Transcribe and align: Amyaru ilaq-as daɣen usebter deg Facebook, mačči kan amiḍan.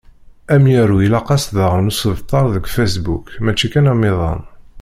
Amyaru 0.53 0.95
ilaq-as 1.05 1.45
daɣen 1.55 1.89
usebter 1.91 2.45
deg 2.55 2.65
Facebook, 2.75 3.25
mačči 3.43 3.67
kan 3.73 3.91
amiḍan. 3.93 4.41